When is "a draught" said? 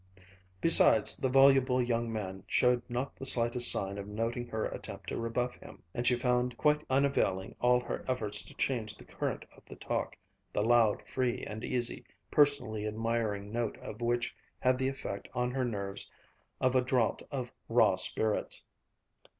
16.75-17.21